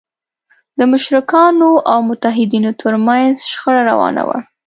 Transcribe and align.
د 0.77 0.79
مشرکانو 0.91 1.71
او 1.91 1.97
موحدینو 2.09 2.71
تر 2.81 2.93
منځ 3.07 3.35
شخړه 3.51 3.81
روانه 3.91 4.23
وه. 4.27 4.39